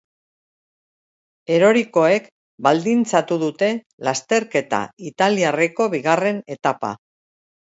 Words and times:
Erorikoek 1.57 2.31
baldintzatu 2.69 3.37
dute 3.43 3.69
lasterketa 4.09 4.81
italiarreko 5.11 5.89
bigarren 5.97 6.43
etapa. 6.57 6.91